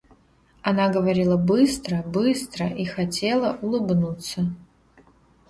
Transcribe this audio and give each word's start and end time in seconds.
Она 0.63 0.89
говорила 0.89 1.37
быстро, 1.37 2.01
быстро 2.01 2.65
и 2.67 2.85
хотела 2.85 3.59
улыбнуться. 3.61 4.49